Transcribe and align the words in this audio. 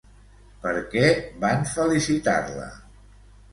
Per 0.63 0.71
què 0.95 1.03
van 1.45 1.63
felicitar-la? 1.73 2.69